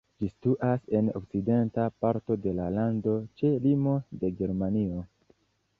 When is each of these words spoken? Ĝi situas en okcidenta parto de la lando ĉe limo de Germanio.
Ĝi 0.21 0.27
situas 0.29 0.87
en 0.99 1.11
okcidenta 1.19 1.85
parto 2.05 2.39
de 2.47 2.55
la 2.61 2.67
lando 2.79 3.15
ĉe 3.41 3.53
limo 3.69 3.97
de 4.25 4.35
Germanio. 4.43 5.07